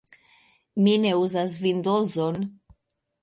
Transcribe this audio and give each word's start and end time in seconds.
Mi 0.85 0.95
ne 1.03 1.11
uzas 1.25 1.53
Vindozon. 1.65 2.39